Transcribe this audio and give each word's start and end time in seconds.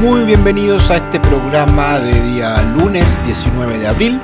Muy 0.00 0.24
bienvenidos 0.24 0.90
a 0.90 0.96
este 0.96 1.20
programa 1.20 2.00
de 2.00 2.18
día 2.32 2.60
lunes 2.74 3.22
19 3.26 3.78
de 3.80 3.86
abril. 3.86 4.18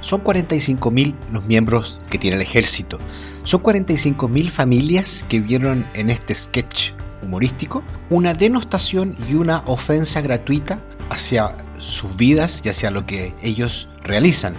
Son 0.00 0.22
45.000 0.22 1.12
los 1.32 1.44
miembros 1.44 2.00
que 2.08 2.18
tiene 2.18 2.36
el 2.36 2.42
ejército. 2.42 3.00
Son 3.42 3.60
45.000 3.64 4.48
familias 4.48 5.24
que 5.28 5.40
vieron 5.40 5.84
en 5.94 6.08
este 6.08 6.36
sketch 6.36 6.92
humorístico 7.20 7.82
una 8.10 8.32
denostación 8.32 9.16
y 9.28 9.34
una 9.34 9.64
ofensa 9.66 10.20
gratuita 10.20 10.76
hacia 11.10 11.56
sus 11.80 12.16
vidas 12.16 12.62
y 12.64 12.68
hacia 12.68 12.92
lo 12.92 13.06
que 13.06 13.34
ellos 13.42 13.88
realizan 14.04 14.54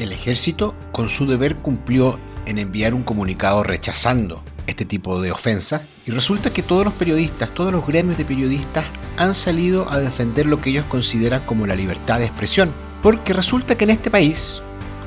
el 0.00 0.12
ejército 0.12 0.74
con 0.92 1.08
su 1.08 1.26
deber 1.26 1.56
cumplió 1.56 2.18
en 2.46 2.58
enviar 2.58 2.94
un 2.94 3.02
comunicado 3.02 3.62
rechazando 3.62 4.42
este 4.66 4.86
tipo 4.86 5.20
de 5.20 5.30
ofensas 5.30 5.82
y 6.06 6.10
resulta 6.10 6.52
que 6.52 6.62
todos 6.62 6.86
los 6.86 6.94
periodistas, 6.94 7.52
todos 7.52 7.70
los 7.70 7.86
gremios 7.86 8.16
de 8.16 8.24
periodistas 8.24 8.86
han 9.18 9.34
salido 9.34 9.90
a 9.90 9.98
defender 9.98 10.46
lo 10.46 10.60
que 10.60 10.70
ellos 10.70 10.86
consideran 10.86 11.42
como 11.44 11.66
la 11.66 11.74
libertad 11.74 12.18
de 12.18 12.24
expresión, 12.24 12.72
porque 13.02 13.34
resulta 13.34 13.76
que 13.76 13.84
en 13.84 13.90
este 13.90 14.10
país 14.10 14.62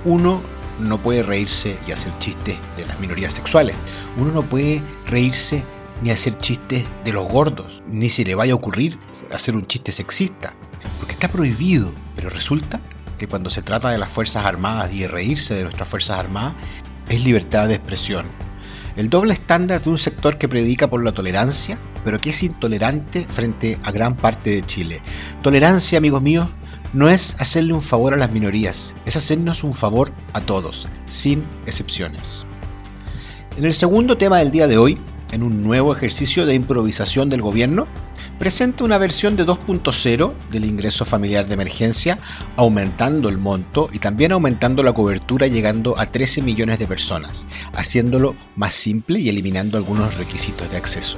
uno 0.06 0.42
no 0.80 1.00
puede 1.00 1.24
reírse 1.24 1.78
y 1.88 1.92
hacer 1.92 2.16
chistes 2.20 2.58
de 2.78 2.86
las 2.86 3.00
minorías 3.00 3.34
sexuales, 3.34 3.76
uno 4.18 4.32
no 4.32 4.44
puede 4.44 4.82
reírse 5.08 5.64
ni 6.04 6.12
hacer 6.12 6.38
chistes 6.38 6.84
de 7.04 7.14
los 7.14 7.28
gordos, 7.28 7.82
ni 7.88 8.10
se 8.10 8.26
le 8.26 8.36
vaya 8.36 8.54
a 8.54 8.58
ocurrir 8.58 9.00
hacer 9.32 9.56
un 9.56 9.66
chiste 9.66 9.92
sexista, 9.92 10.54
porque 11.00 11.14
está 11.14 11.28
prohibido, 11.28 11.92
pero 12.16 12.30
resulta 12.30 12.80
cuando 13.28 13.50
se 13.50 13.62
trata 13.62 13.90
de 13.90 13.98
las 13.98 14.12
Fuerzas 14.12 14.46
Armadas 14.46 14.92
y 14.92 15.00
de 15.00 15.08
reírse 15.08 15.54
de 15.54 15.64
nuestras 15.64 15.88
Fuerzas 15.88 16.20
Armadas, 16.20 16.56
es 17.10 17.24
libertad 17.24 17.68
de 17.68 17.76
expresión. 17.76 18.28
El 18.96 19.10
doble 19.10 19.34
estándar 19.34 19.82
de 19.82 19.90
un 19.90 19.98
sector 19.98 20.38
que 20.38 20.48
predica 20.48 20.88
por 20.88 21.04
la 21.04 21.12
tolerancia, 21.12 21.78
pero 22.06 22.20
que 22.20 22.30
es 22.30 22.44
intolerante 22.44 23.26
frente 23.28 23.80
a 23.84 23.92
gran 23.92 24.16
parte 24.16 24.52
de 24.52 24.62
Chile. 24.62 25.02
Tolerancia, 25.42 25.98
amigos 25.98 26.22
míos, 26.22 26.48
no 26.94 27.10
es 27.10 27.36
hacerle 27.40 27.74
un 27.74 27.82
favor 27.82 28.14
a 28.14 28.18
las 28.18 28.32
minorías, 28.32 28.94
es 29.06 29.16
hacernos 29.16 29.64
un 29.64 29.74
favor 29.74 30.12
a 30.34 30.42
todos, 30.42 30.88
sin 31.06 31.44
excepciones. 31.66 32.46
En 33.58 33.66
el 33.66 33.74
segundo 33.74 34.16
tema 34.16 34.38
del 34.38 34.52
día 34.52 34.68
de 34.68 34.78
hoy, 34.78 34.98
en 35.32 35.42
un 35.42 35.64
nuevo 35.64 35.96
ejercicio 35.96 36.46
de 36.46 36.54
improvisación 36.54 37.30
del 37.30 37.42
gobierno, 37.42 37.86
presenta 38.44 38.84
una 38.84 38.98
versión 38.98 39.38
de 39.38 39.46
2.0 39.46 40.34
del 40.52 40.66
ingreso 40.66 41.06
familiar 41.06 41.48
de 41.48 41.54
emergencia, 41.54 42.20
aumentando 42.58 43.30
el 43.30 43.38
monto 43.38 43.88
y 43.94 44.00
también 44.00 44.34
aumentando 44.34 44.84
la 44.84 44.92
cobertura 44.92 45.48
llegando 45.48 45.98
a 45.98 46.08
13 46.08 46.42
millones 46.42 46.78
de 46.78 46.86
personas, 46.86 47.48
haciéndolo 47.74 48.36
más 48.58 48.74
simple 48.74 49.22
y 49.22 49.30
eliminando 49.30 49.78
algunos 49.78 50.18
requisitos 50.18 50.70
de 50.70 50.76
acceso. 50.76 51.18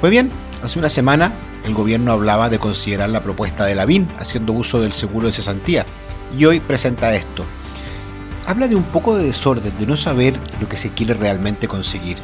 Pues 0.00 0.10
bien, 0.10 0.30
hace 0.64 0.78
una 0.78 0.88
semana 0.88 1.30
el 1.66 1.74
gobierno 1.74 2.12
hablaba 2.12 2.48
de 2.48 2.58
considerar 2.58 3.10
la 3.10 3.22
propuesta 3.22 3.66
de 3.66 3.74
la 3.74 3.84
BIN 3.84 4.08
haciendo 4.18 4.54
uso 4.54 4.80
del 4.80 4.94
seguro 4.94 5.26
de 5.26 5.34
cesantía 5.34 5.84
y 6.38 6.46
hoy 6.46 6.60
presenta 6.60 7.14
esto. 7.14 7.44
Habla 8.46 8.66
de 8.66 8.76
un 8.76 8.84
poco 8.84 9.14
de 9.14 9.26
desorden, 9.26 9.74
de 9.78 9.86
no 9.86 9.98
saber 9.98 10.32
lo 10.58 10.70
que 10.70 10.78
se 10.78 10.88
quiere 10.88 11.12
realmente 11.12 11.68
conseguir. 11.68 12.16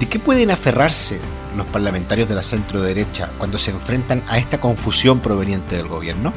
¿De 0.00 0.08
qué 0.08 0.18
pueden 0.18 0.50
aferrarse 0.50 1.20
los 1.56 1.66
parlamentarios 1.66 2.28
de 2.28 2.34
la 2.34 2.42
centro 2.42 2.82
derecha 2.82 3.30
cuando 3.38 3.58
se 3.58 3.70
enfrentan 3.70 4.22
a 4.28 4.38
esta 4.38 4.58
confusión 4.58 5.20
proveniente 5.20 5.76
del 5.76 5.88
gobierno? 5.88 6.32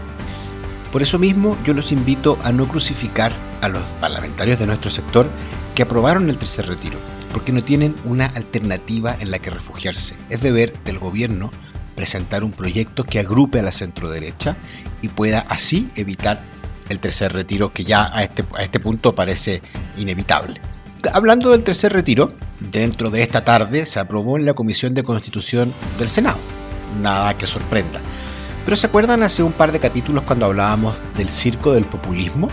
Por 0.91 1.01
eso 1.01 1.17
mismo 1.17 1.57
yo 1.63 1.73
los 1.73 1.91
invito 1.91 2.37
a 2.43 2.51
no 2.51 2.67
crucificar 2.67 3.31
a 3.61 3.69
los 3.69 3.83
parlamentarios 3.99 4.59
de 4.59 4.67
nuestro 4.67 4.91
sector 4.91 5.27
que 5.73 5.83
aprobaron 5.83 6.29
el 6.29 6.37
tercer 6.37 6.67
retiro, 6.67 6.99
porque 7.31 7.51
no 7.51 7.63
tienen 7.63 7.95
una 8.05 8.27
alternativa 8.27 9.15
en 9.19 9.31
la 9.31 9.39
que 9.39 9.49
refugiarse. 9.49 10.15
Es 10.29 10.41
deber 10.41 10.73
del 10.83 10.99
gobierno 10.99 11.51
presentar 11.95 12.43
un 12.43 12.51
proyecto 12.51 13.03
que 13.03 13.19
agrupe 13.19 13.59
a 13.59 13.63
la 13.63 13.71
centro 13.71 14.09
derecha 14.09 14.55
y 15.01 15.09
pueda 15.09 15.39
así 15.49 15.89
evitar 15.95 16.41
el 16.89 16.99
tercer 16.99 17.33
retiro 17.33 17.71
que 17.71 17.83
ya 17.83 18.15
a 18.15 18.23
este, 18.23 18.43
a 18.57 18.63
este 18.63 18.79
punto 18.79 19.15
parece 19.15 19.61
inevitable. 19.97 20.59
Hablando 21.11 21.49
del 21.49 21.63
tercer 21.63 21.93
retiro, 21.93 22.33
dentro 22.71 23.09
de 23.09 23.21
esta 23.21 23.43
tarde 23.43 23.85
se 23.85 23.99
aprobó 23.99 24.37
en 24.37 24.45
la 24.45 24.53
Comisión 24.53 24.93
de 24.93 25.03
Constitución 25.03 25.73
del 25.99 26.09
Senado. 26.09 26.37
Nada 27.01 27.35
que 27.37 27.47
sorprenda. 27.47 27.99
Pero 28.65 28.77
¿se 28.77 28.87
acuerdan 28.87 29.23
hace 29.23 29.43
un 29.43 29.51
par 29.51 29.71
de 29.71 29.79
capítulos 29.79 30.23
cuando 30.23 30.45
hablábamos 30.45 30.95
del 31.17 31.29
circo 31.29 31.73
del 31.73 31.85
populismo? 31.85 32.47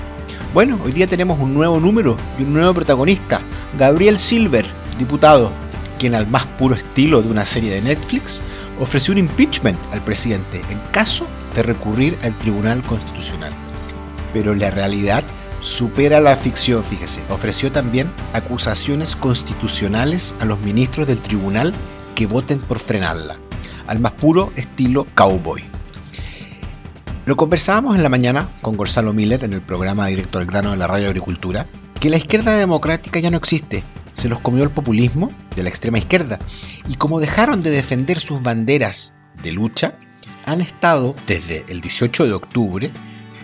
Bueno, 0.52 0.80
hoy 0.84 0.92
día 0.92 1.06
tenemos 1.06 1.38
un 1.38 1.54
nuevo 1.54 1.78
número 1.78 2.16
y 2.38 2.42
un 2.42 2.52
nuevo 2.52 2.74
protagonista, 2.74 3.40
Gabriel 3.78 4.18
Silver, 4.18 4.66
diputado, 4.98 5.52
quien 5.98 6.14
al 6.14 6.26
más 6.26 6.46
puro 6.46 6.74
estilo 6.74 7.22
de 7.22 7.30
una 7.30 7.46
serie 7.46 7.72
de 7.72 7.82
Netflix 7.82 8.42
ofreció 8.80 9.12
un 9.12 9.18
impeachment 9.18 9.78
al 9.92 10.02
presidente 10.02 10.60
en 10.70 10.78
caso 10.90 11.26
de 11.54 11.62
recurrir 11.62 12.18
al 12.24 12.34
Tribunal 12.34 12.82
Constitucional. 12.82 13.52
Pero 14.32 14.54
la 14.54 14.70
realidad 14.70 15.22
supera 15.60 16.20
la 16.20 16.36
ficción, 16.36 16.84
fíjese. 16.84 17.20
Ofreció 17.28 17.70
también 17.72 18.08
acusaciones 18.32 19.16
constitucionales 19.16 20.34
a 20.40 20.44
los 20.44 20.60
ministros 20.60 21.06
del 21.06 21.22
tribunal 21.22 21.72
que 22.14 22.26
voten 22.26 22.58
por 22.58 22.78
frenarla, 22.78 23.36
al 23.86 24.00
más 24.00 24.12
puro 24.12 24.52
estilo 24.56 25.06
cowboy. 25.14 25.62
Lo 27.26 27.36
conversábamos 27.36 27.96
en 27.96 28.02
la 28.02 28.08
mañana 28.08 28.48
con 28.60 28.76
Gonzalo 28.76 29.12
Miller 29.12 29.44
en 29.44 29.52
el 29.52 29.60
programa 29.60 30.06
Directo 30.06 30.38
al 30.38 30.46
Grano 30.46 30.72
de 30.72 30.76
la 30.76 30.86
Radio 30.86 31.08
Agricultura, 31.08 31.66
que 32.00 32.10
la 32.10 32.16
izquierda 32.16 32.56
democrática 32.56 33.20
ya 33.20 33.30
no 33.30 33.36
existe. 33.36 33.84
Se 34.14 34.28
los 34.28 34.40
comió 34.40 34.64
el 34.64 34.70
populismo 34.70 35.30
de 35.54 35.62
la 35.62 35.68
extrema 35.68 35.98
izquierda. 35.98 36.38
Y 36.88 36.96
como 36.96 37.20
dejaron 37.20 37.62
de 37.62 37.70
defender 37.70 38.20
sus 38.20 38.42
banderas 38.42 39.12
de 39.42 39.52
lucha, 39.52 39.94
han 40.46 40.60
estado 40.60 41.14
desde 41.26 41.64
el 41.68 41.80
18 41.80 42.26
de 42.26 42.32
octubre 42.32 42.90